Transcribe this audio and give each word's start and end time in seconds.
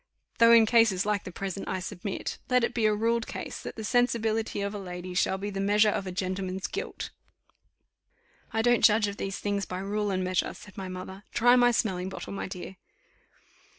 though 0.39 0.51
in 0.51 0.65
cases 0.65 1.05
like 1.05 1.25
the 1.25 1.31
present 1.31 1.67
I 1.67 1.79
submit. 1.79 2.39
Let 2.49 2.63
it 2.63 2.73
be 2.73 2.87
a 2.87 2.95
ruled 2.95 3.27
case, 3.27 3.61
that 3.61 3.75
the 3.75 3.83
sensibility 3.83 4.61
of 4.61 4.73
a 4.73 4.79
lady 4.79 5.13
shall 5.13 5.37
be 5.37 5.51
the 5.51 5.59
measure 5.59 5.91
of 5.91 6.07
a 6.07 6.11
gentleman's 6.11 6.65
guilt." 6.65 7.11
"I 8.51 8.63
don't 8.63 8.83
judge 8.83 9.07
of 9.07 9.17
these 9.17 9.37
things 9.37 9.65
by 9.67 9.77
rule 9.77 10.09
and 10.09 10.23
measure," 10.23 10.55
said 10.55 10.75
my 10.75 10.87
mother: 10.87 11.21
"try 11.35 11.55
my 11.55 11.69
smelling 11.69 12.09
bottle, 12.09 12.33
my 12.33 12.47
dear." 12.47 12.77